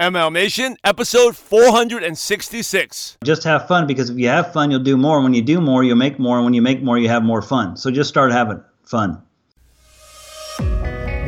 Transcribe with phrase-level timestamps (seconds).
[0.00, 3.18] MLM Nation, episode 466.
[3.22, 5.22] Just have fun because if you have fun, you'll do more.
[5.22, 6.34] When you do more, you'll make more.
[6.38, 7.76] And when you make more, you have more fun.
[7.76, 9.22] So just start having fun.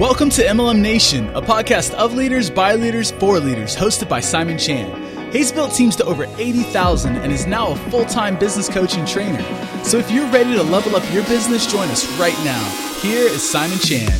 [0.00, 4.58] Welcome to MLM Nation, a podcast of leaders, by leaders, for leaders, hosted by Simon
[4.58, 5.30] Chan.
[5.30, 9.06] He's built teams to over 80,000 and is now a full time business coach and
[9.06, 9.44] trainer.
[9.84, 12.64] So if you're ready to level up your business, join us right now.
[13.00, 14.10] Here is Simon Chan.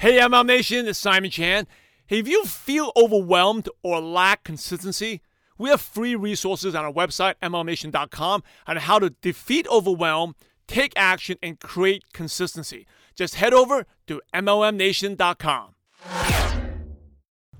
[0.00, 1.66] Hey, MLM Nation, it's Simon Chan.
[2.08, 5.22] If you feel overwhelmed or lack consistency,
[5.58, 10.36] we have free resources on our website, mlmnation.com, on how to defeat overwhelm,
[10.68, 12.86] take action, and create consistency.
[13.16, 15.74] Just head over to mlmnation.com.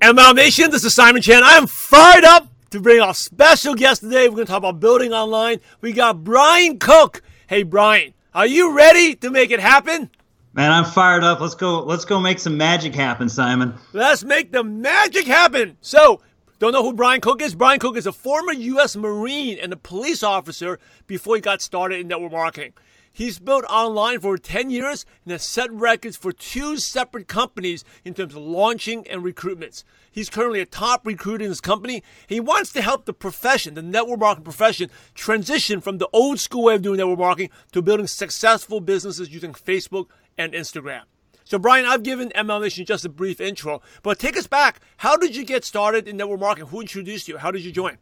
[0.01, 1.43] MLM Nation, this is Simon Chan.
[1.43, 4.29] I am fired up to bring our special guest today.
[4.29, 5.59] We're going to talk about building online.
[5.81, 7.21] We got Brian Cook.
[7.49, 10.13] Hey, Brian, are you ready to make it happen?
[10.55, 11.41] Man, I'm fired up.
[11.41, 11.83] Let's go.
[11.83, 13.75] Let's go make some magic happen, Simon.
[13.93, 15.77] Let's make the magic happen.
[15.81, 16.21] So,
[16.59, 17.55] don't know who Brian Cook is?
[17.55, 18.97] Brian Cook is a former U.S.
[18.97, 22.73] Marine and a police officer before he got started in network marketing.
[23.13, 28.15] He's built online for 10 years and has set records for two separate companies in
[28.15, 29.83] terms of launching and recruitments.
[30.11, 32.03] He's currently a top recruiter in his company.
[32.27, 36.65] He wants to help the profession, the network marketing profession, transition from the old school
[36.65, 40.07] way of doing network marketing to building successful businesses using Facebook
[40.39, 41.03] and Instagram.
[41.45, 44.81] So, Brian, I've given MLM Nation just a brief intro, but take us back.
[44.99, 46.69] How did you get started in network marketing?
[46.69, 47.39] Who introduced you?
[47.39, 47.99] How did you join?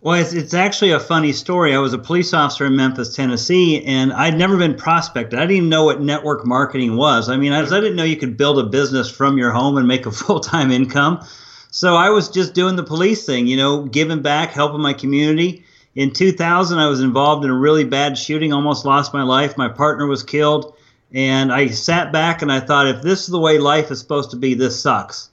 [0.00, 1.74] Well, it's, it's actually a funny story.
[1.74, 5.38] I was a police officer in Memphis, Tennessee, and I'd never been prospected.
[5.38, 7.28] I didn't even know what network marketing was.
[7.28, 9.88] I mean, I, I didn't know you could build a business from your home and
[9.88, 11.26] make a full time income.
[11.70, 15.64] So I was just doing the police thing, you know, giving back, helping my community.
[15.94, 19.58] In 2000, I was involved in a really bad shooting, almost lost my life.
[19.58, 20.74] My partner was killed.
[21.16, 24.32] And I sat back and I thought, if this is the way life is supposed
[24.32, 25.30] to be, this sucks.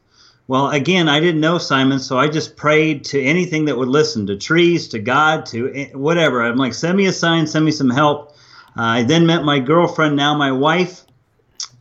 [0.48, 4.26] Well, again, I didn't know Simon, so I just prayed to anything that would listen
[4.28, 6.42] to trees, to God, to whatever.
[6.42, 8.34] I'm like, send me a sign, send me some help.
[8.78, 11.02] Uh, I then met my girlfriend, now my wife.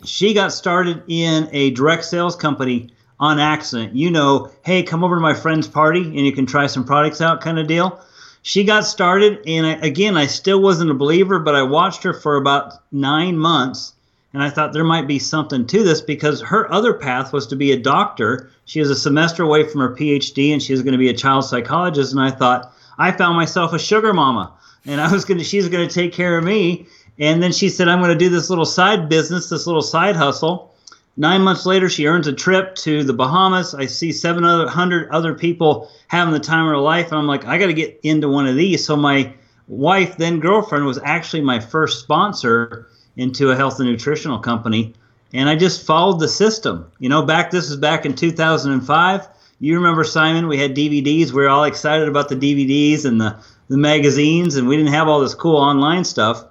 [0.05, 2.91] She got started in a direct sales company
[3.21, 3.95] on accident.
[3.95, 7.21] You know, hey, come over to my friend's party and you can try some products
[7.21, 8.05] out kind of deal.
[8.43, 12.13] She got started, and I, again, I still wasn't a believer, but I watched her
[12.13, 13.95] for about nine months
[14.35, 17.57] and I thought there might be something to this because her other path was to
[17.57, 18.51] be a doctor.
[18.65, 21.15] She was a semester away from her PhD and she was going to be a
[21.15, 22.13] child psychologist.
[22.13, 24.53] And I thought, I found myself a sugar mama
[24.87, 26.87] and I was going to, she's going to take care of me.
[27.19, 30.17] And then she said, I'm going to do this little side business, this little side
[30.17, 30.72] hustle.
[31.17, 33.75] Nine months later, she earns a trip to the Bahamas.
[33.75, 37.09] I see 700 other people having the time of their life.
[37.09, 38.85] And I'm like, I got to get into one of these.
[38.85, 39.35] So my
[39.69, 44.95] wife, then girlfriend, was actually my first sponsor into a health and nutritional company
[45.33, 46.91] and I just followed the system.
[46.99, 49.29] You know, back this is back in 2005.
[49.61, 50.49] You remember Simon?
[50.49, 51.31] We had DVDs.
[51.31, 53.37] We were all excited about the DVDs and the
[53.69, 56.45] the magazines, and we didn't have all this cool online stuff.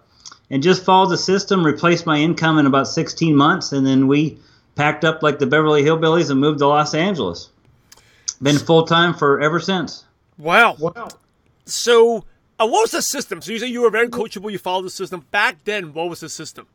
[0.50, 4.40] And just followed the system, replaced my income in about 16 months, and then we
[4.76, 7.50] packed up like the Beverly Hillbillies and moved to Los Angeles.
[8.42, 10.06] Been full time for ever since.
[10.38, 10.76] Wow.
[10.80, 11.10] Wow.
[11.66, 12.26] So
[12.60, 13.42] uh, what was the system?
[13.42, 14.52] So you say you were very coachable.
[14.52, 15.26] You followed the system.
[15.32, 16.68] Back then, what was the system?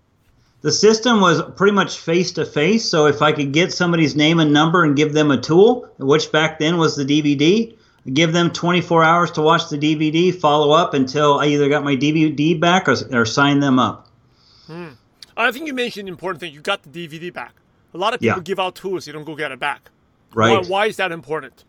[0.62, 2.89] The system was pretty much face to face.
[2.89, 6.33] So if I could get somebody's name and number and give them a tool, which
[6.33, 7.77] back then was the DVD,
[8.13, 11.95] give them 24 hours to watch the DVD, follow up until I either got my
[11.95, 14.09] DVD back or, or sign them up.
[14.67, 14.89] Hmm.
[15.37, 16.53] I think you mentioned an important thing.
[16.53, 17.53] You got the DVD back.
[17.97, 18.43] A lot of people yeah.
[18.43, 19.91] give out tools, you don't go get it back.
[20.34, 20.61] Right.
[20.61, 21.65] Why, why is that important?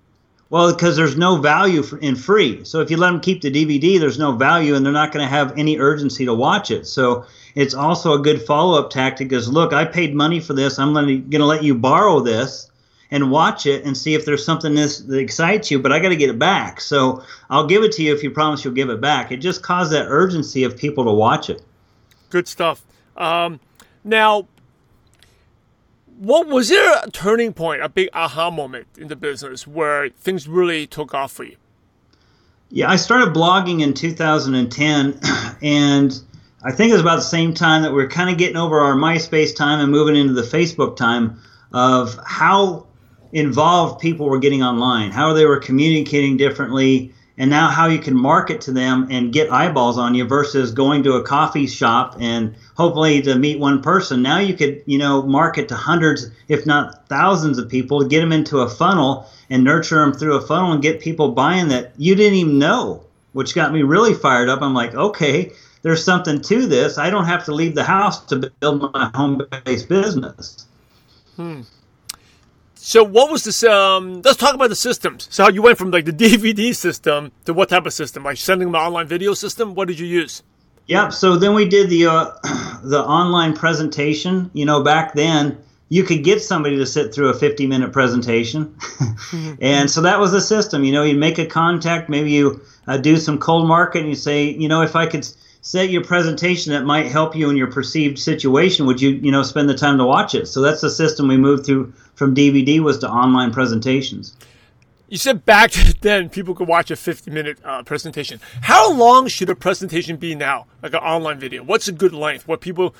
[0.49, 2.63] Well, because there's no value for, in free.
[2.65, 5.23] So if you let them keep the DVD, there's no value, and they're not going
[5.23, 6.85] to have any urgency to watch it.
[6.85, 9.31] So it's also a good follow-up tactic.
[9.31, 10.79] Is look, I paid money for this.
[10.79, 12.69] I'm going to let you borrow this
[13.11, 15.79] and watch it and see if there's something this, that excites you.
[15.79, 16.81] But I got to get it back.
[16.81, 19.31] So I'll give it to you if you promise you'll give it back.
[19.31, 21.61] It just caused that urgency of people to watch it.
[22.29, 22.83] Good stuff.
[23.15, 23.59] Um,
[24.03, 24.47] now,
[26.17, 30.47] what was there a turning point, a big aha moment in the business where things
[30.47, 31.55] really took off for you?
[32.69, 35.19] Yeah, I started blogging in 2010,
[35.61, 36.21] and
[36.63, 38.79] I think it was about the same time that we are kind of getting over
[38.79, 41.39] our MySpace time and moving into the Facebook time
[41.71, 42.87] of how
[43.31, 48.15] involved people were getting online, how they were communicating differently, and now how you can
[48.15, 52.55] market to them and get eyeballs on you versus going to a coffee shop and
[52.75, 54.21] hopefully to meet one person.
[54.21, 58.31] Now you could, you know, market to hundreds, if not thousands of people, get them
[58.31, 62.15] into a funnel and nurture them through a funnel and get people buying that you
[62.15, 63.03] didn't even know,
[63.33, 64.61] which got me really fired up.
[64.61, 65.51] I'm like, okay,
[65.83, 66.97] there's something to this.
[66.97, 70.65] I don't have to leave the house to build my home-based business.
[71.35, 71.61] Hmm.
[72.87, 73.65] So what was this?
[73.65, 75.27] Um, let's talk about the systems.
[75.29, 78.23] So how you went from like the DVD system to what type of system?
[78.23, 79.75] Like sending them an online video system.
[79.75, 80.41] What did you use?
[80.85, 81.11] Yep.
[81.11, 82.31] So then we did the uh,
[82.83, 84.49] the online presentation.
[84.53, 85.57] You know, back then
[85.89, 88.73] you could get somebody to sit through a 50 minute presentation,
[89.59, 90.85] and so that was the system.
[90.85, 94.15] You know, you make a contact, maybe you uh, do some cold market, and you
[94.15, 95.27] say, you know, if I could
[95.61, 99.43] set your presentation that might help you in your perceived situation, would you, you know,
[99.43, 100.47] spend the time to watch it?
[100.47, 104.35] So that's the system we moved through from DVD was to online presentations.
[105.09, 105.71] You said back
[106.01, 108.39] then people could watch a 50 minute uh, presentation.
[108.61, 110.67] How long should a presentation be now?
[110.83, 111.63] Like an online video?
[111.63, 112.95] What's a good length where people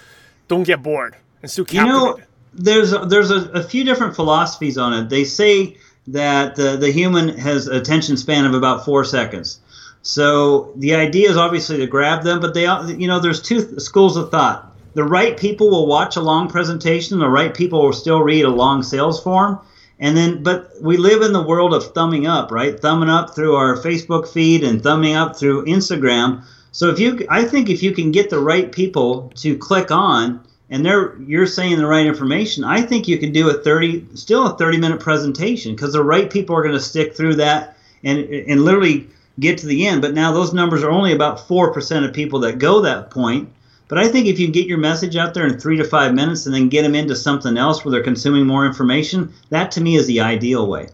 [0.47, 1.87] don't get bored and still captivate?
[1.87, 2.19] You know,
[2.53, 5.09] there's a, there's a, a few different philosophies on it.
[5.09, 5.77] They say
[6.07, 9.59] that the, the human has attention span of about four seconds.
[10.07, 12.63] So the idea is obviously to grab them, but they
[12.95, 14.73] you know there's two schools of thought.
[14.93, 17.19] The right people will watch a long presentation.
[17.19, 19.59] The right people will still read a long sales form
[19.99, 22.79] and then, but we live in the world of thumbing up, right?
[22.79, 26.43] Thumbing up through our Facebook feed and thumbing up through Instagram.
[26.71, 30.43] So if you, I think if you can get the right people to click on,
[30.69, 34.47] and they're you're saying the right information, I think you can do a 30, still
[34.47, 38.19] a 30 minute presentation because the right people are going to stick through that and
[38.19, 39.07] and literally
[39.39, 40.01] get to the end.
[40.01, 43.49] But now those numbers are only about four percent of people that go that point.
[43.87, 46.45] But I think if you get your message out there in three to five minutes
[46.45, 49.95] and then get them into something else where they're consuming more information, that to me
[49.95, 50.89] is the ideal way.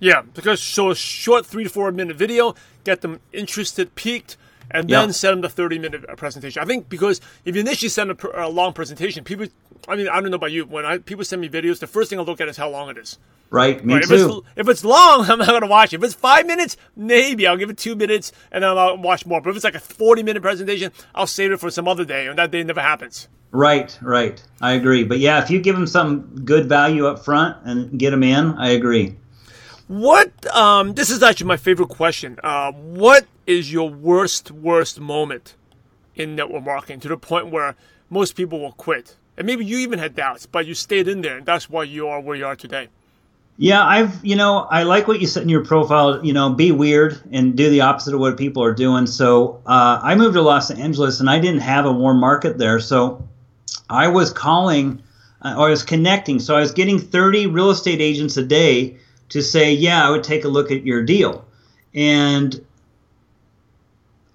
[0.00, 4.36] Yeah, because so a short three to four minute video, get them interested, peaked,
[4.70, 6.62] and then send them the 30 minute uh, presentation.
[6.62, 9.46] I think because if you initially send a, a, long presentation, people,
[9.88, 12.10] I mean, I don't know about you, when I, people send me videos, the first
[12.10, 13.18] thing I look at is how long it is.
[13.50, 14.04] Right, me right?
[14.04, 14.14] too.
[14.14, 15.96] If it's, if it's long, I'm not going to watch it.
[15.96, 19.40] If it's five minutes, maybe I'll give it two minutes and then I'll watch more.
[19.40, 22.26] But if it's like a 40 minute presentation, I'll save it for some other day,
[22.26, 23.28] and that day never happens.
[23.52, 24.42] Right, right.
[24.60, 25.02] I agree.
[25.04, 28.54] But yeah, if you give them some good value up front and get them in,
[28.54, 29.16] I agree.
[29.90, 30.46] What?
[30.54, 32.38] Um, this is actually my favorite question.
[32.44, 35.56] Uh, what is your worst, worst moment
[36.14, 37.74] in network marketing to the point where
[38.08, 39.16] most people will quit?
[39.36, 42.06] And maybe you even had doubts, but you stayed in there, and that's why you
[42.06, 42.86] are where you are today.
[43.56, 46.70] Yeah, I've, you know, I like what you said in your profile, you know, be
[46.70, 49.08] weird and do the opposite of what people are doing.
[49.08, 52.78] So uh, I moved to Los Angeles and I didn't have a warm market there.
[52.78, 53.28] So
[53.88, 55.02] I was calling
[55.42, 56.38] uh, or I was connecting.
[56.38, 58.96] So I was getting 30 real estate agents a day
[59.30, 61.44] to say, yeah, I would take a look at your deal.
[61.94, 62.64] And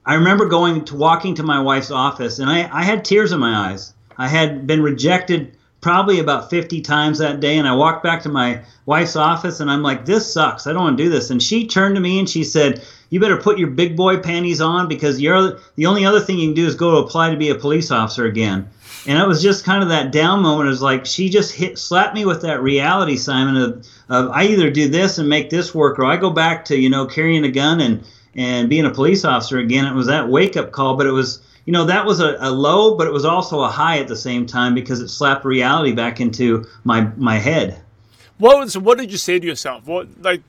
[0.05, 3.39] I remember going to walking to my wife's office and I, I had tears in
[3.39, 3.93] my eyes.
[4.17, 7.59] I had been rejected probably about 50 times that day.
[7.59, 10.65] And I walked back to my wife's office and I'm like, this sucks.
[10.65, 11.29] I don't want to do this.
[11.29, 14.61] And she turned to me and she said, you better put your big boy panties
[14.61, 17.37] on because you're the only other thing you can do is go to apply to
[17.37, 18.67] be a police officer again.
[19.05, 20.65] And it was just kind of that down moment.
[20.65, 24.45] It was like she just hit slapped me with that reality, Simon, of, of I
[24.45, 27.43] either do this and make this work, or I go back to you know carrying
[27.43, 28.03] a gun and
[28.35, 29.85] and being a police officer again.
[29.85, 32.51] It was that wake up call, but it was you know that was a, a
[32.51, 35.93] low, but it was also a high at the same time because it slapped reality
[35.93, 37.81] back into my my head.
[38.37, 39.85] What was what did you say to yourself?
[39.85, 40.41] What like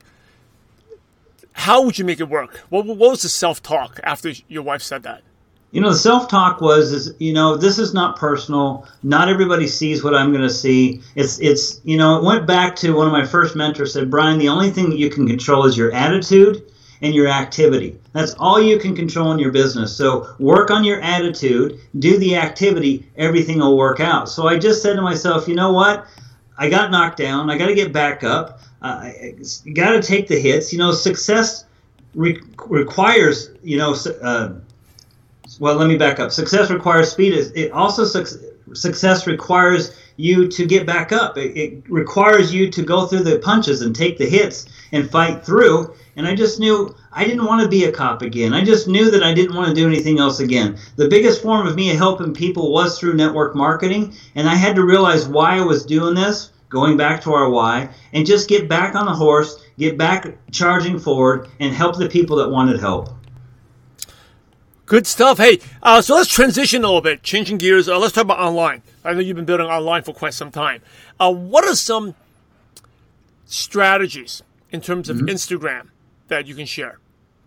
[1.53, 2.57] how would you make it work?
[2.69, 5.23] What, what was the self talk after your wife said that?
[5.71, 10.03] you know the self-talk was is you know this is not personal not everybody sees
[10.03, 13.13] what i'm going to see it's it's you know it went back to one of
[13.13, 16.63] my first mentors said brian the only thing that you can control is your attitude
[17.01, 17.97] and your activity.
[18.13, 19.95] That's all you can control in your business.
[19.95, 21.79] So work on your attitude.
[21.99, 23.07] Do the activity.
[23.17, 24.29] Everything will work out.
[24.29, 26.07] So i just said to myself you know what?
[26.57, 27.49] I got knocked down.
[27.49, 28.61] I got to get back up.
[28.81, 29.35] Uh, i
[29.73, 30.73] got to take the hits.
[30.73, 31.65] You know success
[32.15, 34.53] re- requires you know uh,
[35.59, 36.31] well, let me back up.
[36.31, 37.33] Success requires speed.
[37.55, 38.05] It also
[38.73, 41.37] success requires you to get back up.
[41.37, 45.45] It, it, requires you to go through the punches and take the hits and fight
[45.45, 45.95] through.
[46.15, 48.53] And I just knew I didn't want to be a cop again.
[48.53, 50.77] I just knew that I didn't want to do anything else again.
[50.95, 54.83] The biggest form of me helping people was through network marketing, and I had to
[54.83, 56.51] realize why I was doing this.
[56.69, 60.99] Going back to our why, and just get back on the horse, get back charging
[60.99, 63.07] forward, and help the people that wanted help.
[64.87, 65.37] Good stuff.
[65.37, 67.89] Hey, uh, so let's transition a little bit, changing gears.
[67.89, 68.81] Uh, let's talk about online.
[69.03, 70.81] I know you've been building online for quite some time.
[71.19, 72.15] Uh, what are some
[73.45, 75.27] strategies in terms of mm-hmm.
[75.27, 75.89] Instagram
[76.29, 76.99] that you can share?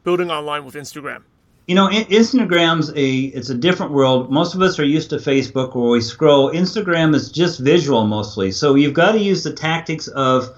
[0.05, 1.23] Building online with Instagram.
[1.67, 4.31] You know, Instagram's a it's a different world.
[4.31, 6.53] Most of us are used to Facebook where we scroll.
[6.53, 8.53] Instagram is just visual mostly.
[8.53, 10.51] So you've got to use the tactics of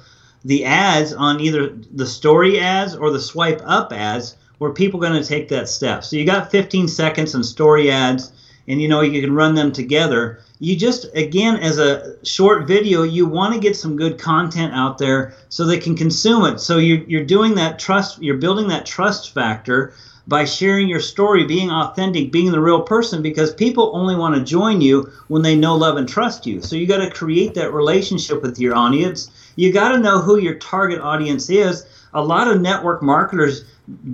[0.45, 5.09] the ads on either the story ads or the swipe up ads where people are
[5.09, 6.04] going to take that step.
[6.04, 8.33] So you got 15 seconds and story ads,
[8.69, 10.38] and you know you can run them together.
[10.61, 14.99] You just again as a short video, you want to get some good content out
[14.99, 16.61] there so they can consume it.
[16.61, 19.95] So you're you're doing that trust, you're building that trust factor
[20.28, 24.45] by sharing your story, being authentic, being the real person, because people only want to
[24.45, 26.62] join you when they know, love, and trust you.
[26.62, 29.28] So you got to create that relationship with your audience.
[29.57, 31.85] You got to know who your target audience is.
[32.14, 33.64] A lot of network marketers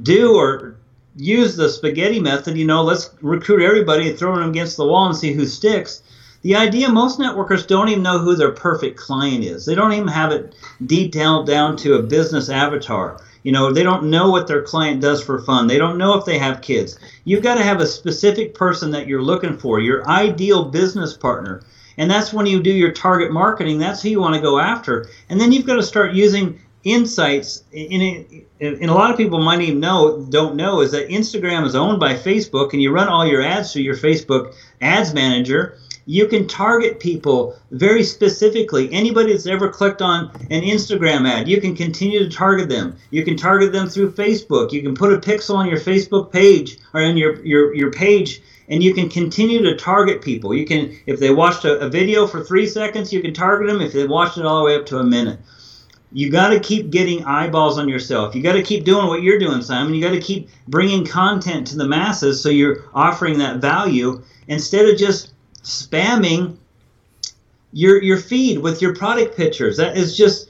[0.03, 0.77] do or
[1.17, 5.07] use the spaghetti method, you know, let's recruit everybody and throw them against the wall
[5.07, 6.03] and see who sticks.
[6.43, 9.67] The idea most networkers don't even know who their perfect client is.
[9.67, 10.55] They don't even have it
[10.87, 13.21] detailed down to a business avatar.
[13.43, 15.67] You know, they don't know what their client does for fun.
[15.67, 16.99] They don't know if they have kids.
[17.25, 21.63] You've got to have a specific person that you're looking for, your ideal business partner.
[21.97, 23.79] And that's when you do your target marketing.
[23.79, 25.09] That's who you want to go after.
[25.29, 26.61] And then you've got to start using
[26.93, 31.67] insights in and a lot of people might even know don't know is that Instagram
[31.67, 35.79] is owned by Facebook and you run all your ads through your Facebook ads manager
[36.09, 38.91] you can target people very specifically.
[38.91, 42.97] Anybody that's ever clicked on an Instagram ad, you can continue to target them.
[43.11, 44.73] You can target them through Facebook.
[44.73, 48.41] You can put a pixel on your Facebook page or on your, your, your page
[48.71, 50.55] and you can continue to target people.
[50.55, 53.83] You can, if they watched a, a video for three seconds, you can target them.
[53.83, 55.39] If they watched it all the way up to a minute,
[56.13, 58.35] you got to keep getting eyeballs on yourself.
[58.35, 59.95] You got to keep doing what you're doing, Simon.
[59.95, 64.89] You got to keep bringing content to the masses so you're offering that value instead
[64.89, 66.57] of just spamming
[67.73, 69.77] your your feed with your product pictures.
[69.77, 70.49] That is just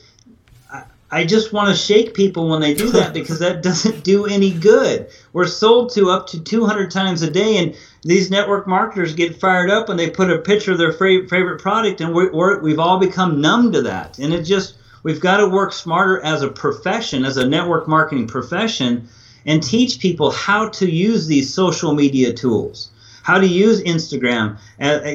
[1.10, 4.52] I just want to shake people when they do that because that doesn't do any
[4.52, 5.08] good.
[5.32, 9.70] We're sold to up to 200 times a day, and these network marketers get fired
[9.70, 12.98] up when they put a picture of their favorite product, and we're, we have all
[12.98, 14.18] become numb to that.
[14.18, 18.26] And it just we've got to work smarter as a profession, as a network marketing
[18.26, 19.08] profession,
[19.46, 22.90] and teach people how to use these social media tools
[23.28, 24.56] how to use Instagram.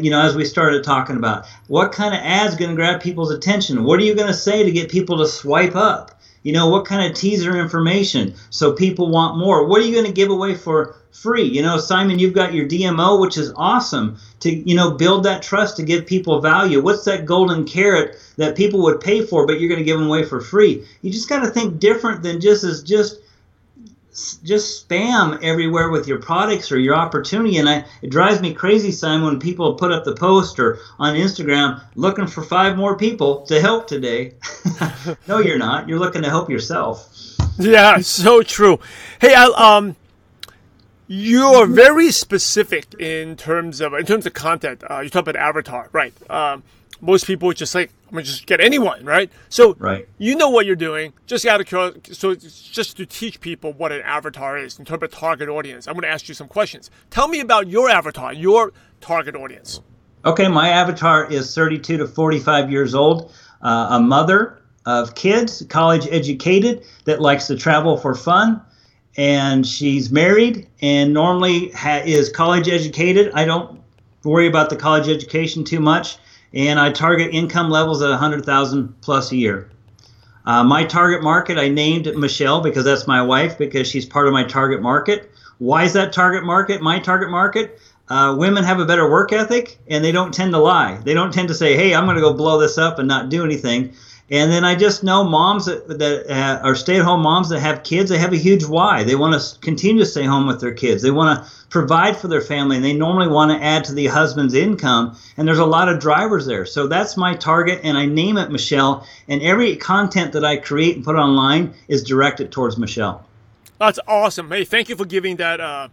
[0.03, 3.31] You know, as we started talking about, what kind of ads going to grab people's
[3.31, 3.83] attention?
[3.83, 6.11] What are you going to say to get people to swipe up?
[6.43, 9.65] You know, what kind of teaser information so people want more?
[9.65, 11.43] What are you going to give away for free?
[11.43, 15.41] You know, Simon, you've got your DMO, which is awesome to, you know, build that
[15.41, 16.81] trust to give people value.
[16.81, 20.07] What's that golden carrot that people would pay for, but you're going to give them
[20.07, 20.83] away for free?
[21.01, 23.19] You just got to think different than just as just
[24.43, 27.58] just spam everywhere with your products or your opportunity.
[27.58, 31.15] And I, it drives me crazy, Simon, when people put up the post or on
[31.15, 34.36] Instagram looking for five more people to help today.
[35.27, 35.88] no, you're not.
[35.89, 37.10] You're looking to help yourself.
[37.58, 38.79] Yeah, so true.
[39.20, 39.96] Hey, I, um,
[41.08, 44.84] you are very specific in terms of in terms of content.
[44.89, 46.13] Uh, you talk about avatar, right?
[46.29, 46.63] Um,
[47.03, 49.29] most people just like I'm gonna just get anyone, right?
[49.50, 50.07] So right.
[50.17, 51.13] you know what you're doing.
[51.25, 55.03] Just out of curiosity, so just to teach people what an avatar is in terms
[55.03, 56.89] of target audience, I'm gonna ask you some questions.
[57.10, 59.81] Tell me about your avatar, your target audience.
[60.25, 66.07] Okay, my avatar is 32 to 45 years old, uh, a mother of kids, college
[66.10, 68.62] educated, that likes to travel for fun,
[69.17, 73.31] and she's married and normally ha- is college educated.
[73.33, 73.81] I don't
[74.24, 76.17] worry about the college education too much
[76.53, 79.69] and I target income levels at 100,000 plus a year.
[80.45, 84.33] Uh, my target market, I named Michelle because that's my wife because she's part of
[84.33, 85.31] my target market.
[85.57, 87.79] Why is that target market my target market?
[88.10, 91.00] Uh, women have a better work ethic and they don't tend to lie.
[91.05, 93.29] They don't tend to say, "Hey, I'm going to go blow this up and not
[93.29, 93.93] do anything."
[94.31, 98.09] And then I just know moms that, that uh, are stay-at-home moms that have kids.
[98.09, 99.03] They have a huge why.
[99.03, 101.03] They want to continue to stay home with their kids.
[101.03, 104.07] They want to provide for their family, and they normally want to add to the
[104.07, 105.17] husband's income.
[105.35, 106.65] And there's a lot of drivers there.
[106.65, 109.05] So that's my target, and I name it Michelle.
[109.27, 113.25] And every content that I create and put online is directed towards Michelle.
[113.77, 114.49] That's awesome.
[114.49, 115.89] Hey, thank you for giving that uh,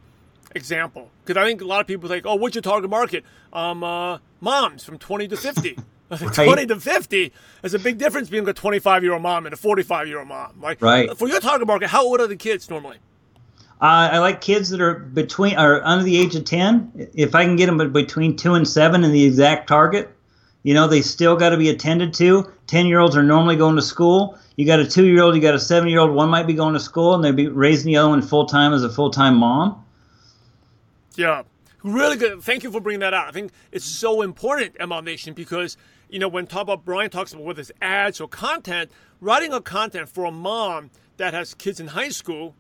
[0.55, 1.11] example.
[1.25, 4.19] Because I think a lot of people think, "Oh, what's your target market?" Um, uh,
[4.41, 5.77] moms from 20 to 50.
[6.21, 6.35] Right.
[6.35, 9.57] 20 to 50 is a big difference between a 25 year old mom and a
[9.57, 10.61] 45 year old mom.
[10.61, 11.17] Like, right.
[11.17, 12.97] For your target market, how old are the kids normally?
[13.81, 17.11] Uh, I like kids that are between are under the age of 10.
[17.15, 20.11] If I can get them between two and seven in the exact target,
[20.65, 22.53] you know, they still got to be attended to.
[22.67, 24.37] 10 year olds are normally going to school.
[24.57, 26.55] You got a two year old, you got a seven year old, one might be
[26.55, 29.11] going to school and they'd be raising the other one full time as a full
[29.11, 29.85] time mom.
[31.15, 31.45] Yeah.
[31.83, 32.43] Really good.
[32.43, 33.29] Thank you for bringing that out.
[33.29, 35.79] I think it's so important, MLM Nation, because
[36.11, 38.91] you know, when talk about Brian talks about whether it's ads or content,
[39.21, 42.55] writing a content for a mom that has kids in high school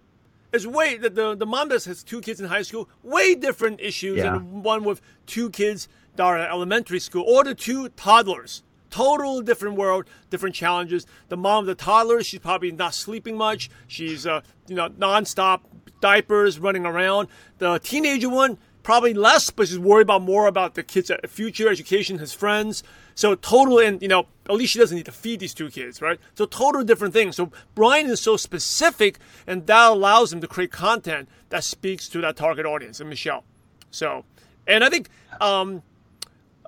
[0.52, 3.80] is way the, the, the mom that has two kids in high school, way different
[3.80, 4.32] issues yeah.
[4.32, 9.40] than one with two kids that are in elementary school or the two toddlers total
[9.40, 11.06] different world, different challenges.
[11.28, 13.70] The mom of the toddler, she's probably not sleeping much.
[13.86, 15.60] She's uh, you know nonstop
[16.00, 17.28] diapers, running around.
[17.58, 22.18] The teenager one, probably less, but she's worried about more about the kid's future education,
[22.18, 22.82] his friends.
[23.20, 26.00] So total, and you know, at least she doesn't need to feed these two kids,
[26.00, 26.18] right?
[26.34, 27.36] So total different things.
[27.36, 32.22] So Brian is so specific, and that allows him to create content that speaks to
[32.22, 33.44] that target audience, and Michelle.
[33.90, 34.24] So,
[34.66, 35.82] and I think um,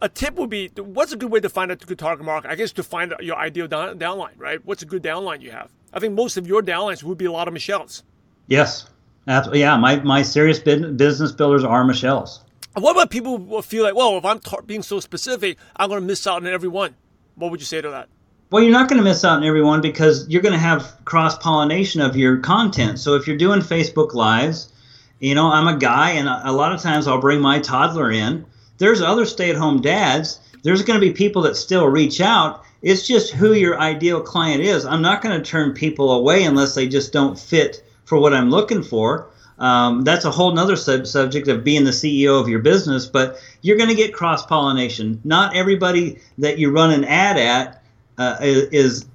[0.02, 2.50] a tip would be, what's a good way to find a good target market?
[2.50, 4.62] I guess to find your ideal down, downline, right?
[4.62, 5.71] What's a good downline you have?
[5.94, 8.02] I think most of your downlines would be a lot of Michelle's.
[8.49, 8.90] Yes,
[9.26, 9.61] absolutely.
[9.61, 12.42] Yeah, my my serious business builders are Michelle's.
[12.75, 16.07] What about people who feel like, well, if I'm being so specific, I'm going to
[16.07, 16.95] miss out on every one?
[17.35, 18.09] What would you say to that?
[18.50, 21.37] Well, you're not going to miss out on everyone because you're going to have cross
[21.38, 22.99] pollination of your content.
[22.99, 24.73] So if you're doing Facebook Lives,
[25.21, 28.45] you know, I'm a guy, and a lot of times I'll bring my toddler in.
[28.79, 30.41] There's other stay at home dads.
[30.62, 32.64] There's going to be people that still reach out.
[32.81, 34.85] It's just who your ideal client is.
[34.85, 38.50] I'm not going to turn people away unless they just don't fit for what I'm
[38.50, 39.29] looking for.
[39.59, 43.38] Um, that's a whole nother sub- subject of being the CEO of your business, but
[43.61, 45.21] you're going to get cross pollination.
[45.25, 47.82] Not everybody that you run an ad at
[48.18, 49.06] uh, is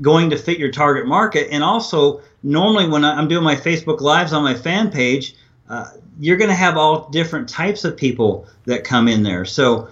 [0.00, 1.48] going to fit your target market.
[1.50, 5.34] And also, normally when I'm doing my Facebook Lives on my fan page,
[5.68, 5.86] uh,
[6.18, 9.44] you're going to have all different types of people that come in there.
[9.44, 9.88] So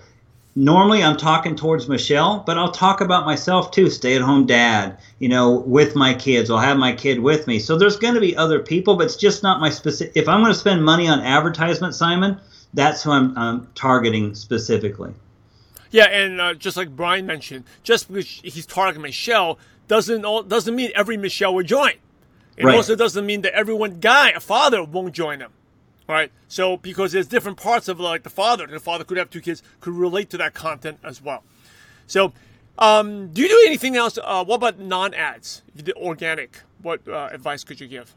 [0.59, 4.99] normally I'm talking towards Michelle, but I'll talk about myself too, stay at home dad,
[5.21, 6.51] you know, with my kids.
[6.51, 7.61] I'll have my kid with me.
[7.61, 10.17] So there's going to be other people, but it's just not my specific.
[10.17, 12.41] If I'm going to spend money on advertisement, Simon,
[12.75, 15.15] that's who I'm, I'm targeting specifically.
[15.93, 20.75] Yeah, and uh, just like Brian mentioned, just because he's targeting Michelle doesn't all, doesn't
[20.75, 21.93] mean every Michelle will join.
[22.57, 22.75] It right.
[22.75, 25.53] also doesn't mean that everyone guy, a father, won't join him
[26.09, 26.33] right?
[26.49, 29.63] So because there's different parts of like the father, the father could have two kids,
[29.81, 31.45] could relate to that content as well.
[32.07, 32.33] So,
[32.79, 34.19] um, do you do anything else?
[34.23, 35.63] Uh, what about non-ads?
[35.75, 38.15] the organic, what uh, advice could you give?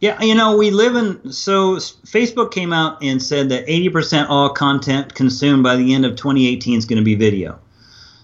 [0.00, 4.50] Yeah, you know, we live in so Facebook came out and said that 80% all
[4.50, 7.58] content consumed by the end of 2018 is going to be video.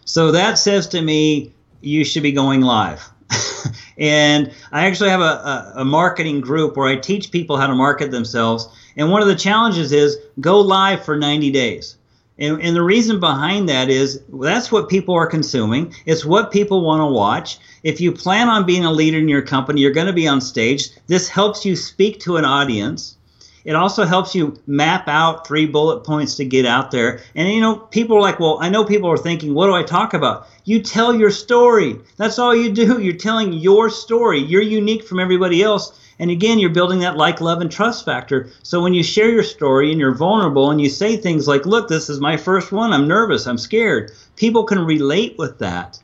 [0.04, 3.08] So that says to me you should be going live.
[3.98, 7.74] and I actually have a, a, a, marketing group where I teach people how to
[7.74, 8.68] market themselves.
[8.96, 11.96] And one of the challenges is go live for 90 days.
[12.38, 15.94] And, and the reason behind that is that's what people are consuming.
[16.06, 17.58] It's what people want to watch.
[17.82, 20.40] If you plan on being a leader in your company, you're going to be on
[20.40, 20.90] stage.
[21.06, 23.16] This helps you speak to an audience.
[23.64, 27.20] It also helps you map out three bullet points to get out there.
[27.34, 29.82] And you know, people are like, well, I know people are thinking, what do I
[29.82, 30.46] talk about?
[30.64, 31.98] You tell your story.
[32.16, 33.00] That's all you do.
[33.02, 34.38] You're telling your story.
[34.38, 35.99] You're unique from everybody else.
[36.20, 38.50] And again, you're building that like, love, and trust factor.
[38.62, 41.88] So when you share your story and you're vulnerable and you say things like, look,
[41.88, 42.92] this is my first one.
[42.92, 43.46] I'm nervous.
[43.46, 44.12] I'm scared.
[44.36, 45.98] People can relate with that.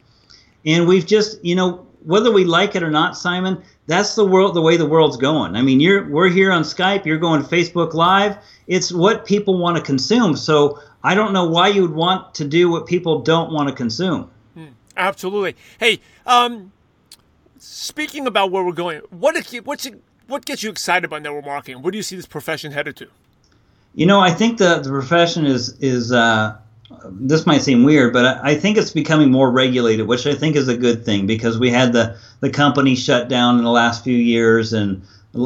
[0.64, 4.54] And we've just, you know, whether we like it or not, Simon, that's the world
[4.54, 5.54] the way the world's going.
[5.54, 8.38] I mean, you're we're here on Skype, you're going Facebook Live.
[8.66, 10.34] It's what people want to consume.
[10.36, 13.74] So I don't know why you would want to do what people don't want to
[13.74, 14.30] consume.
[14.54, 15.56] Hmm, absolutely.
[15.78, 16.72] Hey, um,
[17.66, 19.88] speaking about where we're going, what what's
[20.26, 21.82] what gets you excited about network marketing?
[21.82, 23.08] Where do you see this profession headed to?
[23.94, 26.56] You know, I think the the profession is is uh,
[27.04, 30.68] this might seem weird, but I think it's becoming more regulated, which I think is
[30.68, 34.16] a good thing because we had the, the company shut down in the last few
[34.16, 35.02] years and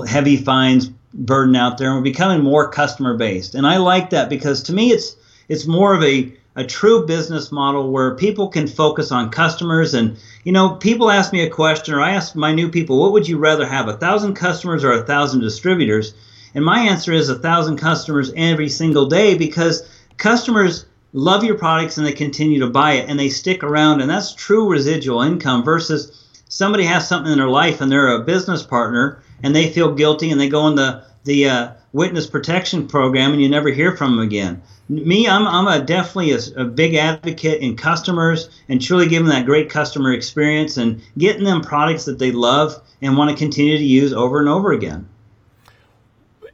[0.06, 3.54] heavy fines burden out there, and we're becoming more customer based.
[3.54, 5.16] And I like that because to me, it's
[5.48, 9.94] it's more of a a true business model where people can focus on customers.
[9.94, 13.12] And you know, people ask me a question, or I ask my new people, what
[13.12, 16.14] would you rather have, a thousand customers or a thousand distributors?
[16.54, 21.98] And my answer is a thousand customers every single day because customers love your products
[21.98, 25.64] and they continue to buy it and they stick around and that's true residual income
[25.64, 26.12] versus
[26.48, 30.30] somebody has something in their life and they're a business partner and they feel guilty
[30.30, 34.12] and they go in the the uh, witness protection program and you never hear from
[34.12, 39.08] them again me i'm, I'm a definitely a, a big advocate in customers and truly
[39.08, 43.36] giving that great customer experience and getting them products that they love and want to
[43.36, 45.08] continue to use over and over again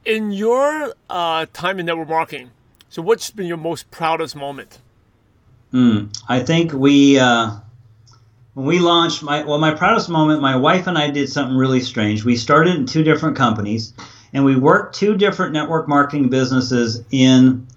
[0.05, 2.51] in your uh, time in network marketing
[2.89, 4.79] so, what's been your most proudest moment?
[5.73, 7.51] Mm, I think we uh,
[8.53, 10.41] when we launched my well, my proudest moment.
[10.41, 12.23] My wife and I did something really strange.
[12.23, 13.93] We started in two different companies,
[14.33, 17.67] and we worked two different network marketing businesses in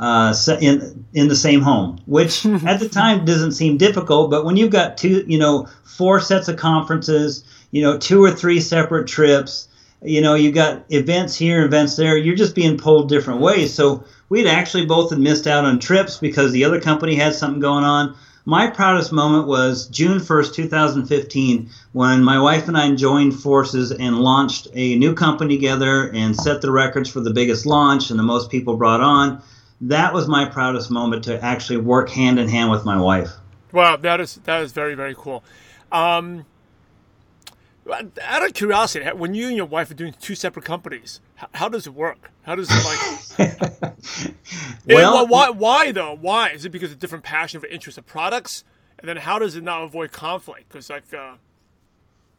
[0.00, 4.30] uh, in in the same home, which at the time doesn't seem difficult.
[4.30, 8.30] But when you've got two, you know, four sets of conferences, you know, two or
[8.30, 9.68] three separate trips,
[10.02, 12.16] you know, you got events here, events there.
[12.16, 13.74] You're just being pulled different ways.
[13.74, 17.60] So we'd actually both had missed out on trips because the other company had something
[17.60, 18.16] going on.
[18.46, 24.18] my proudest moment was June 1st, 2015, when my wife and I joined forces and
[24.18, 28.24] launched a new company together and set the records for the biggest launch and the
[28.24, 29.42] most people brought on.
[29.82, 33.30] That was my proudest moment to actually work hand in hand with my wife.
[33.72, 35.42] Wow, that is that is very very cool.
[35.92, 36.44] Um,
[38.22, 41.68] out of curiosity, when you and your wife are doing two separate companies, how, how
[41.68, 42.30] does it work?
[42.42, 44.34] How does it like?
[44.86, 46.16] well, why, why though?
[46.20, 48.64] Why is it because of different passion for interest of products?
[48.98, 50.68] And then how does it not avoid conflict?
[50.68, 51.34] Because like, uh,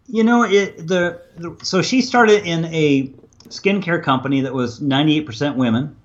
[0.08, 3.08] you know, it the, the so she started in a
[3.48, 5.96] skincare company that was ninety eight percent women,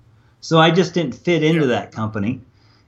[0.41, 1.67] so I just didn't fit into yeah.
[1.67, 2.41] that company,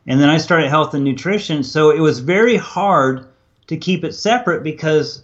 [0.08, 3.28] and then I started health and nutrition, so it was very hard
[3.68, 5.24] to keep it separate because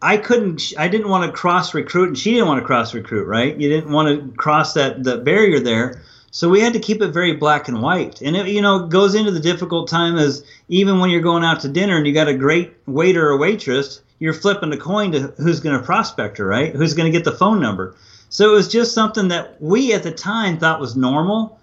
[0.00, 0.72] I couldn't.
[0.78, 3.26] I didn't want to cross recruit, and she didn't want to cross recruit.
[3.26, 3.56] Right?
[3.56, 6.02] You didn't want to cross that the barrier there.
[6.30, 8.20] So we had to keep it very black and white.
[8.20, 11.60] And it, you know, goes into the difficult time as even when you're going out
[11.60, 15.20] to dinner and you got a great waiter or waitress, you're flipping a coin to
[15.38, 16.74] who's going to prospect her, right?
[16.74, 17.96] Who's going to get the phone number.
[18.30, 21.58] So it was just something that we at the time thought was normal,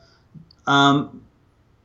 [0.67, 1.21] um,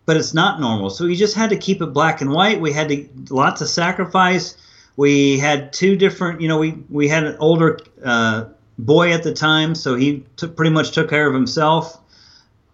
[0.06, 0.90] but it's not normal.
[0.90, 2.60] So we just had to keep it black and white.
[2.60, 4.56] We had to lots of sacrifice.
[4.96, 8.46] We had two different you know we we had an older uh,
[8.78, 11.98] boy at the time so he took, pretty much took care of himself.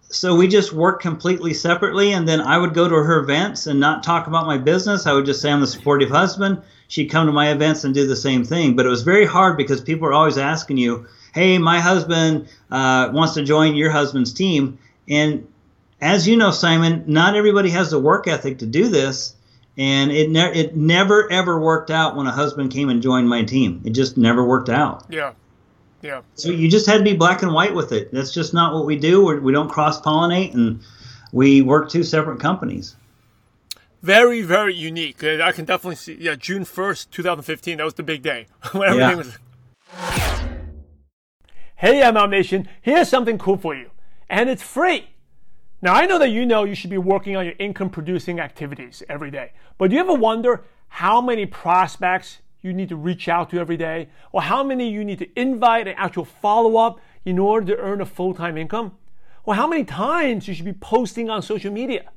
[0.09, 3.77] So we just worked completely separately and then i would go to her events and
[3.77, 5.05] not talk about my business.
[5.05, 6.61] I would just say i'm the supportive husband.
[6.87, 8.77] She'd come to my events and do the same thing.
[8.77, 11.05] But it was very hard because people are always asking you
[11.37, 14.77] hey my husband uh, wants to join your husband's team
[15.09, 15.47] and
[16.01, 19.35] as you know simon not everybody has the work ethic to do this
[19.77, 23.43] and it ne- it never ever worked out when a husband came and joined my
[23.43, 23.81] team.
[23.85, 25.05] It just never worked out.
[25.09, 25.33] Yeah,
[26.01, 26.21] yeah.
[26.33, 28.11] So you just had to be black and white with it.
[28.11, 29.23] That's just not what we do.
[29.23, 30.81] We're, we do not cross pollinate, and
[31.31, 32.95] we work two separate companies.
[34.01, 35.23] Very very unique.
[35.23, 36.17] I can definitely see.
[36.19, 37.77] Yeah, June first, two thousand fifteen.
[37.77, 39.15] That was the big day when everything yeah.
[39.15, 40.26] was.
[41.79, 42.67] Hey, MLM Nation!
[42.81, 43.91] Here's something cool for you,
[44.31, 45.11] and it's free.
[45.79, 49.03] Now, I know that you know you should be working on your income producing activities
[49.07, 53.51] every day, but do you ever wonder how many prospects you need to reach out
[53.51, 57.37] to every day, or how many you need to invite and actual follow up in
[57.37, 58.97] order to earn a full time income?
[59.43, 62.09] Or how many times you should be posting on social media?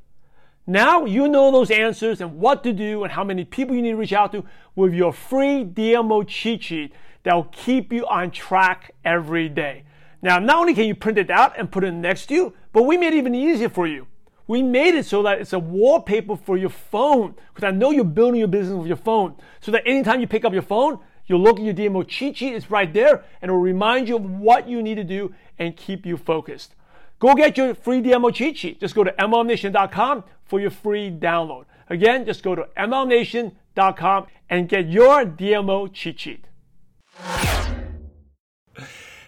[0.71, 3.91] Now you know those answers and what to do and how many people you need
[3.91, 4.45] to reach out to
[4.77, 6.93] with your free DMO cheat sheet
[7.25, 9.83] that will keep you on track every day.
[10.23, 12.85] Now, not only can you print it out and put it next to you, but
[12.85, 14.07] we made it even easier for you.
[14.47, 18.05] We made it so that it's a wallpaper for your phone, because I know you're
[18.05, 21.41] building your business with your phone, so that anytime you pick up your phone, you'll
[21.41, 24.69] look at your DMO cheat sheet, it's right there, and it'll remind you of what
[24.69, 26.77] you need to do and keep you focused.
[27.21, 28.81] Go get your free DMO cheat sheet.
[28.81, 31.67] Just go to MLMNation.com for your free download.
[31.89, 36.47] Again, just go to MLMNation.com and get your DMO cheat sheet.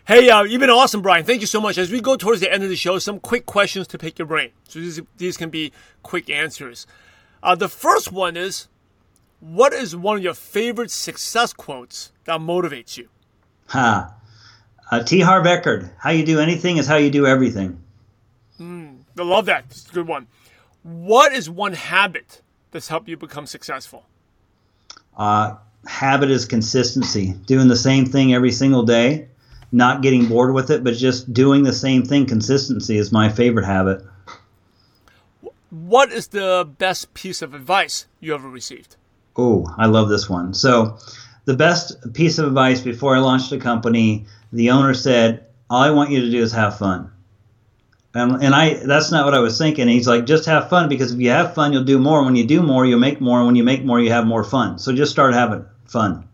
[0.04, 1.24] Hey, uh, you've been awesome, Brian.
[1.24, 1.76] Thank you so much.
[1.78, 4.26] As we go towards the end of the show, some quick questions to pick your
[4.26, 4.50] brain.
[4.68, 5.70] So these, these can be
[6.02, 6.86] quick answers.
[7.42, 8.68] Uh, the first one is,
[9.40, 13.08] what is one of your favorite success quotes that motivates you?
[13.68, 14.14] Ha.
[14.90, 14.96] Huh.
[14.96, 15.20] Uh, T.
[15.20, 17.81] Harv Eker, how you do anything is how you do everything.
[18.62, 19.64] Mm, I love that.
[19.70, 20.28] It's a good one.
[20.82, 24.04] What is one habit that's helped you become successful?
[25.16, 27.32] Uh, habit is consistency.
[27.46, 29.28] Doing the same thing every single day
[29.72, 32.26] not getting bored with it, but just doing the same thing.
[32.26, 34.04] Consistency is my favorite habit.
[35.70, 38.96] What is the best piece of advice you ever received?
[39.34, 40.52] Oh, I love this one.
[40.52, 40.98] So,
[41.46, 45.90] the best piece of advice before I launched a company, the owner said, "All I
[45.90, 47.10] want you to do is have fun."
[48.14, 49.88] And, and I that's not what I was thinking.
[49.88, 52.24] He's like, just have fun because if you have fun, you'll do more.
[52.24, 53.38] When you do more, you'll make more.
[53.38, 54.78] And when you make more, you have more fun.
[54.78, 56.28] So just start having fun.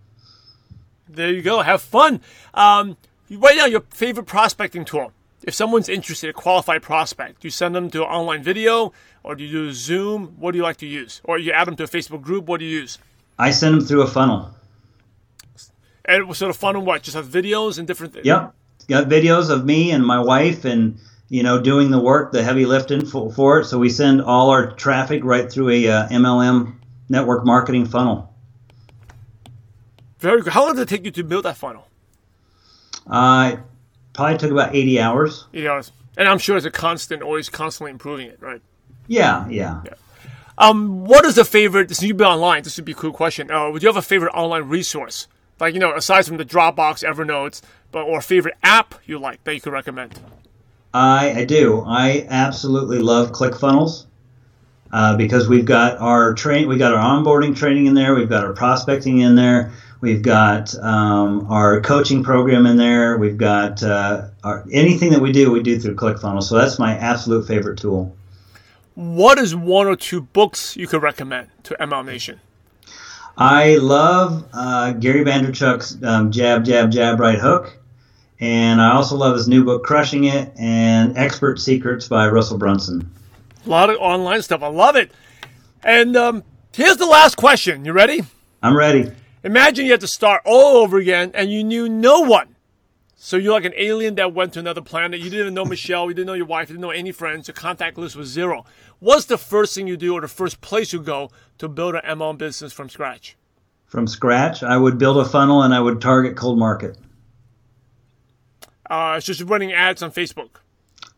[1.08, 1.62] There you go.
[1.62, 2.20] Have fun.
[2.54, 2.96] Um,
[3.30, 5.12] write down your favorite prospecting tool.
[5.42, 9.36] If someone's interested, a qualified prospect, do you send them to an online video or
[9.36, 10.34] do you do Zoom?
[10.38, 11.20] What do you like to use?
[11.24, 12.46] Or you add them to a Facebook group?
[12.46, 12.98] What do you use?
[13.38, 14.50] I send them through a funnel.
[16.04, 17.02] And so the funnel what?
[17.02, 18.26] Just have videos and different things?
[18.26, 18.54] Yep.
[18.88, 22.66] Got videos of me and my wife and you know doing the work, the heavy
[22.66, 23.66] lifting for, for it.
[23.66, 26.74] So we send all our traffic right through a uh, MLM
[27.08, 28.32] network marketing funnel.
[30.18, 30.52] Very good.
[30.52, 31.86] How long did it take you to build that funnel?
[33.06, 33.56] Uh,
[34.12, 35.46] probably took about 80 hours.
[35.54, 35.92] 80 hours.
[36.16, 38.60] And I'm sure it's a constant, always constantly improving it, right?
[39.06, 39.82] Yeah, yeah.
[39.84, 39.94] yeah.
[40.58, 43.50] Um, what is a favorite, this you'd be online, this would be a cool question.
[43.50, 45.28] Uh, would you have a favorite online resource?
[45.60, 47.62] Like, you know, aside from the Dropbox, Evernote,
[47.92, 50.18] but or favorite app you like that you could recommend?
[50.92, 51.82] I, I do.
[51.86, 54.06] I absolutely love ClickFunnels.
[54.92, 58.44] uh, because we've got our train, we got our onboarding training in there, we've got
[58.44, 64.28] our prospecting in there, we've got um, our coaching program in there, we've got uh,
[64.44, 66.44] our, anything that we do, we do through ClickFunnels.
[66.44, 68.14] So that's my absolute favorite tool.
[68.94, 72.40] What is one or two books you could recommend to MLM Nation?
[73.36, 77.78] I love uh, Gary Vaynerchuk's um, Jab, Jab, Jab, Right Hook.
[78.40, 83.10] And I also love his new book, Crushing It, and Expert Secrets by Russell Brunson.
[83.66, 84.62] A lot of online stuff.
[84.62, 85.10] I love it.
[85.82, 87.84] And um, here's the last question.
[87.84, 88.22] You ready?
[88.62, 89.10] I'm ready.
[89.42, 92.54] Imagine you had to start all over again and you knew no one.
[93.16, 95.18] So you're like an alien that went to another planet.
[95.18, 96.08] You didn't know Michelle.
[96.08, 96.68] You didn't know your wife.
[96.68, 97.48] You didn't know any friends.
[97.48, 98.64] Your contact list was zero.
[99.00, 102.02] What's the first thing you do or the first place you go to build an
[102.04, 103.36] MLM business from scratch?
[103.86, 106.96] From scratch, I would build a funnel and I would target cold market.
[108.88, 110.50] Uh, it's just running ads on Facebook.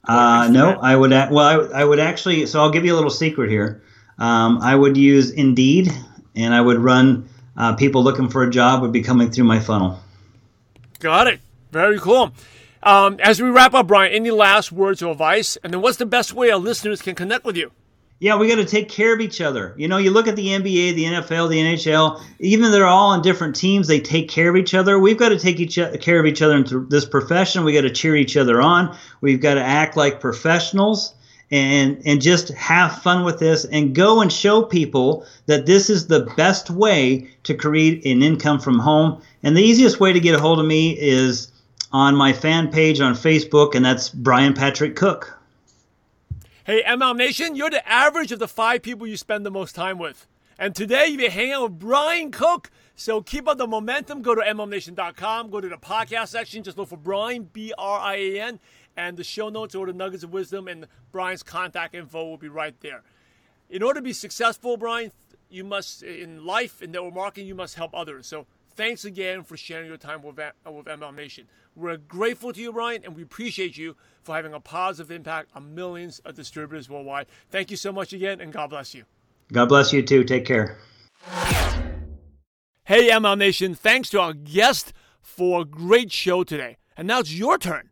[0.05, 1.11] Uh, no, I would.
[1.11, 2.47] Well, I, I, would actually.
[2.47, 3.83] So I'll give you a little secret here.
[4.19, 5.93] Um, I would use Indeed,
[6.35, 9.61] and I would run uh, people looking for a job would be coming through my
[9.61, 10.01] funnel.
[10.99, 11.41] Got it.
[11.71, 12.33] Very cool.
[12.83, 15.59] Um, as we wrap up, Brian, any last words of advice?
[15.63, 17.73] And then what's the best way our listeners can connect with you?
[18.23, 19.73] Yeah, we got to take care of each other.
[19.79, 23.23] You know, you look at the NBA, the NFL, the NHL, even they're all on
[23.23, 24.99] different teams, they take care of each other.
[24.99, 27.65] We've got to take each, care of each other in this profession.
[27.65, 28.95] We got to cheer each other on.
[29.23, 31.15] We've got to act like professionals
[31.51, 36.07] and and just have fun with this and go and show people that this is
[36.07, 39.23] the best way to create an income from home.
[39.43, 41.51] And the easiest way to get a hold of me is
[41.91, 45.40] on my fan page on Facebook, and that's Brian Patrick Cook.
[46.71, 49.99] Hey, MLM Nation, you're the average of the five people you spend the most time
[49.99, 50.29] with.
[50.57, 52.71] And today you've been hanging out with Brian Cook.
[52.95, 54.23] So keep up the momentum.
[54.23, 55.51] Go to MLMNation.com.
[55.51, 56.63] Go to the podcast section.
[56.63, 58.61] Just look for Brian, B R I A N.
[58.97, 62.47] And the show notes or the nuggets of wisdom and Brian's contact info will be
[62.47, 63.03] right there.
[63.69, 65.11] In order to be successful, Brian,
[65.49, 68.29] you must, in life, in network marketing, you must help others.
[68.29, 71.49] So thanks again for sharing your time with, uh, with MLM Nation.
[71.75, 75.75] We're grateful to you, Brian, and we appreciate you for having a positive impact on
[75.75, 77.27] millions of distributors worldwide.
[77.51, 79.05] Thank you so much again, and God bless you.
[79.53, 80.25] God bless you too.
[80.25, 80.79] Take care.
[82.85, 86.77] Hey, MLM Nation, thanks to our guest for a great show today.
[86.97, 87.91] And now it's your turn.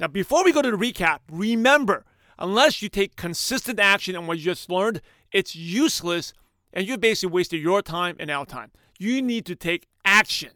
[0.00, 2.04] Now, before we go to the recap, remember,
[2.38, 5.00] unless you take consistent action on what you just learned,
[5.32, 6.32] it's useless
[6.72, 8.72] and you basically wasted your time and our time.
[8.98, 10.50] You need to take action.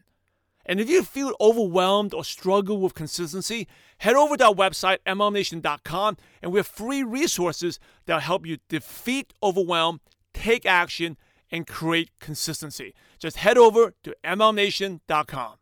[0.66, 6.16] And if you feel overwhelmed or struggle with consistency, head over to our website, mlmnation.com,
[6.42, 10.00] and we have free resources that will help you defeat overwhelm,
[10.34, 11.16] take action,
[11.52, 12.92] and create consistency.
[13.20, 15.54] Just head over to mlmnation.com.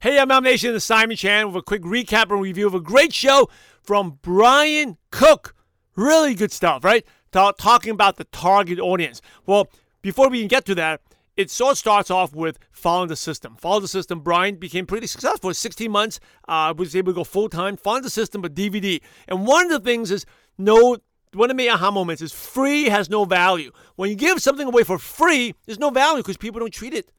[0.00, 3.12] Hey, MLM Nation, it's Simon Chan with a quick recap and review of a great
[3.12, 3.48] show
[3.82, 5.54] from Brian Cook.
[5.94, 7.06] Really good stuff, right?
[7.30, 9.20] Talking about the target audience.
[9.46, 9.68] Well,
[10.02, 11.02] before we can get to that,
[11.40, 13.56] it sort of starts off with following the system.
[13.56, 14.20] Follow the system.
[14.20, 15.52] Brian became pretty successful.
[15.54, 17.78] 16 months, uh, was able to go full time.
[17.78, 19.00] Follow the system, but DVD.
[19.26, 20.26] And one of the things is
[20.58, 20.98] no.
[21.32, 23.70] One of my aha moments is free has no value.
[23.94, 27.12] When you give something away for free, there's no value because people don't treat it.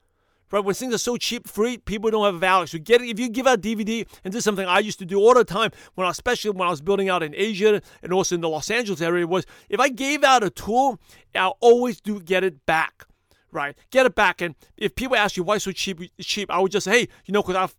[0.52, 0.64] Right?
[0.64, 2.68] When things are so cheap, free, people don't have value.
[2.68, 5.18] So get if you give out DVD, and this is something I used to do
[5.18, 8.36] all the time when I, especially when I was building out in Asia and also
[8.36, 11.00] in the Los Angeles area, was if I gave out a tool,
[11.34, 13.06] I'll always do get it back
[13.52, 13.76] right?
[13.92, 14.42] Get it back.
[14.42, 17.34] And if people ask you why so cheap, cheap, I would just say, hey, you
[17.34, 17.76] know, because I've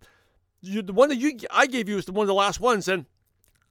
[0.63, 2.89] you, the one that you I gave you is the one of the last ones,
[2.89, 3.07] and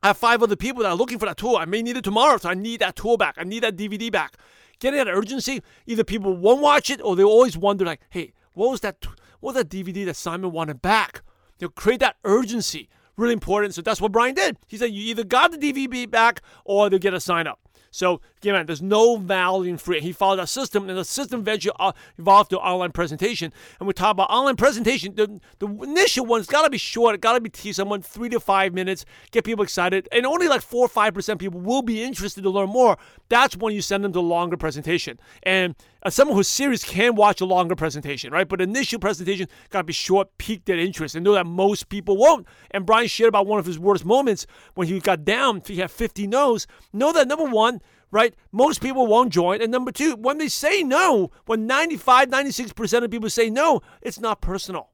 [0.03, 1.57] I have five other people that are looking for that tool.
[1.57, 3.35] I may need it tomorrow, so I need that tool back.
[3.37, 4.35] I need that DVD back.
[4.79, 8.71] Getting that urgency, either people won't watch it or they always wonder, like, hey, what
[8.71, 8.97] was that?
[9.39, 11.21] What was that DVD that Simon wanted back?
[11.57, 12.89] They'll create that urgency.
[13.15, 13.75] Really important.
[13.75, 14.57] So that's what Brian did.
[14.67, 17.59] He said you either got the DVD back or they'll get a sign up.
[17.91, 19.99] So again, there's no value in free.
[19.99, 23.51] He followed that system, and the system eventually uh, evolved to online presentation.
[23.79, 25.13] And we talk about online presentation.
[25.15, 27.15] The, the initial one's got to be short.
[27.15, 30.47] It got to be teach someone three to five minutes, get people excited, and only
[30.47, 32.97] like four or five percent people will be interested to learn more.
[33.29, 35.19] That's when you send them to longer presentation.
[35.43, 38.47] And uh, someone who's serious can watch a longer presentation, right?
[38.47, 42.17] But initial presentation got to be short, pique their interest, and know that most people
[42.17, 42.47] won't.
[42.71, 45.61] And Brian shared about one of his worst moments when he got down.
[45.65, 46.67] He had 50 no's.
[46.91, 48.33] Know that number one, right?
[48.51, 49.61] Most people won't join.
[49.61, 54.19] And number two, when they say no, when 95, 96% of people say no, it's
[54.19, 54.89] not personal.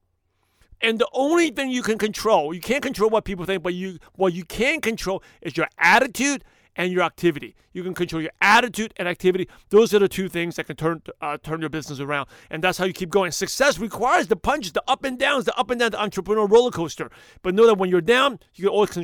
[0.80, 3.98] And the only thing you can control, you can't control what people think, but you
[4.14, 6.44] what you can control is your attitude
[6.78, 7.54] and your activity.
[7.72, 9.48] You can control your attitude and activity.
[9.68, 12.78] Those are the two things that can turn uh, turn your business around, and that's
[12.78, 13.32] how you keep going.
[13.32, 16.70] Success requires the punches, the up and downs, the up and down, the entrepreneur roller
[16.70, 17.10] coaster.
[17.42, 18.96] But know that when you're down, you can always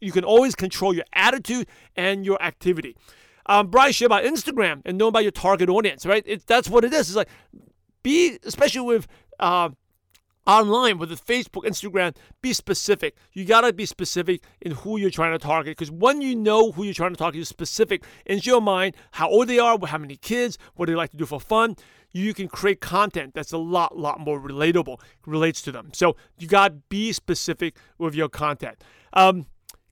[0.00, 1.66] you can always control your attitude
[1.96, 2.96] and your activity.
[3.46, 6.22] um, Brian shared about Instagram and know about your target audience, right?
[6.26, 7.08] It, that's what it is.
[7.08, 7.28] It's like
[8.02, 9.06] be, especially with
[9.40, 9.70] uh,
[10.46, 13.16] online with Facebook, Instagram, be specific.
[13.32, 16.84] You gotta be specific in who you're trying to target because when you know who
[16.84, 20.16] you're trying to target, you're specific in your mind how old they are, how many
[20.16, 21.76] kids, what they like to do for fun.
[22.12, 25.90] You can create content that's a lot, lot more relatable, relates to them.
[25.94, 28.82] So you gotta be specific with your content.
[29.14, 29.46] Um,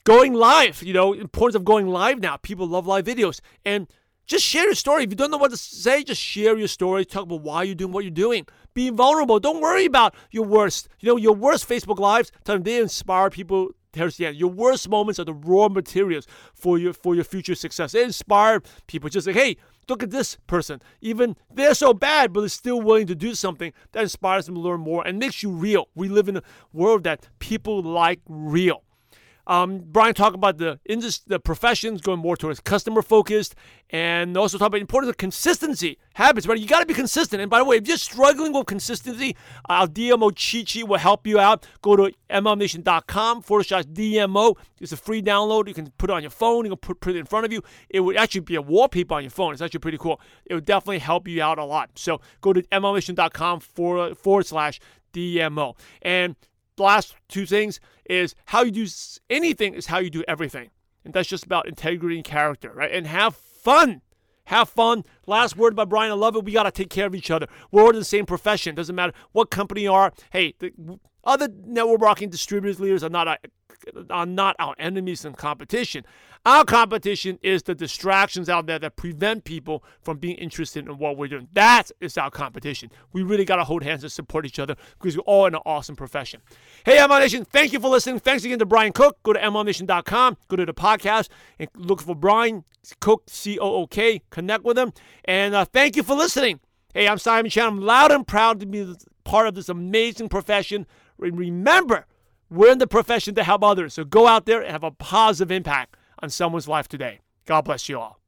[0.04, 2.36] going live, you know, importance of going live now.
[2.36, 3.86] People love live videos and
[4.30, 5.02] just share your story.
[5.02, 7.04] If you don't know what to say, just share your story.
[7.04, 8.46] Talk about why you're doing what you're doing.
[8.74, 9.40] Be vulnerable.
[9.40, 10.88] Don't worry about your worst.
[11.00, 14.36] You know, your worst Facebook lives, them they inspire people towards the end.
[14.36, 17.90] Your worst moments are the raw materials for your for your future success.
[17.90, 19.10] They inspire people.
[19.10, 19.56] Just like, hey,
[19.88, 20.80] look at this person.
[21.00, 24.60] Even they're so bad, but they're still willing to do something that inspires them to
[24.60, 25.88] learn more and makes you real.
[25.96, 28.84] We live in a world that people like real.
[29.50, 33.56] Um, Brian talked about the industry, the professions going more towards customer focused,
[33.90, 36.46] and also talk about the importance of consistency habits.
[36.46, 37.42] Right, you got to be consistent.
[37.42, 39.36] And by the way, if you're struggling with consistency,
[39.68, 41.66] our DMO cheat sheet will help you out.
[41.82, 44.54] Go to mlmnation.com forward slash DMO.
[44.80, 45.66] It's a free download.
[45.66, 46.64] You can put it on your phone.
[46.64, 47.60] You can put, put it in front of you.
[47.88, 49.52] It would actually be a wallpaper on your phone.
[49.52, 50.20] It's actually pretty cool.
[50.46, 51.90] It would definitely help you out a lot.
[51.96, 54.78] So go to mlmnation.com forward, forward slash
[55.12, 55.76] DMO.
[56.02, 56.36] And
[56.80, 58.86] last two things is how you do
[59.28, 60.70] anything is how you do everything.
[61.04, 62.92] And that's just about integrity and character, right?
[62.92, 64.02] And have fun.
[64.44, 65.04] Have fun.
[65.26, 66.10] Last word by Brian.
[66.10, 66.44] I love it.
[66.44, 67.46] We got to take care of each other.
[67.70, 68.74] We're all in the same profession.
[68.74, 70.12] Doesn't matter what company you are.
[70.30, 70.72] Hey, the
[71.24, 73.38] other network marketing distributors leaders are not
[74.10, 76.04] are not our enemies in competition.
[76.46, 81.18] Our competition is the distractions out there that prevent people from being interested in what
[81.18, 81.48] we're doing.
[81.52, 82.90] That is our competition.
[83.12, 85.60] We really got to hold hands and support each other because we're all in an
[85.66, 86.40] awesome profession.
[86.86, 88.20] Hey, MLM Nation, thank you for listening.
[88.20, 89.22] Thanks again to Brian Cook.
[89.22, 91.28] Go to MLMNation.com, go to the podcast,
[91.58, 92.64] and look for Brian
[93.00, 94.22] Cook, C O O K.
[94.30, 94.94] Connect with him.
[95.26, 96.60] And uh, thank you for listening.
[96.94, 97.66] Hey, I'm Simon Chan.
[97.66, 100.86] I'm loud and proud to be part of this amazing profession.
[101.20, 102.06] Remember,
[102.48, 103.94] we're in the profession to help others.
[103.94, 107.20] So go out there and have a positive impact on someone's life today.
[107.46, 108.20] God bless you all.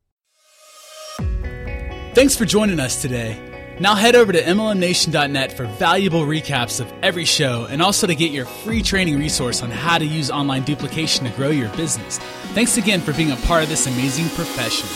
[2.14, 3.48] Thanks for joining us today.
[3.80, 8.30] Now head over to MLMNation.net for valuable recaps of every show and also to get
[8.30, 12.18] your free training resource on how to use online duplication to grow your business.
[12.54, 14.88] Thanks again for being a part of this amazing profession.